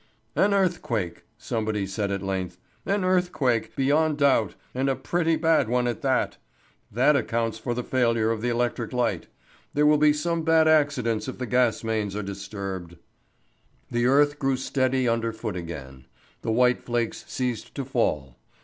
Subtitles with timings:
[0.35, 2.57] "An earthquake," somebody said at length.
[2.87, 6.37] "An earthquake, beyond doubt, and a pretty bad one at that.
[6.91, 9.27] That accounts for the failure of the electric light.
[9.75, 12.95] There will be some bad accidents if the gas mains are disturbed."
[13.91, 16.05] The earth grew steady underfoot again,
[16.41, 18.37] the white flakes ceased to fall.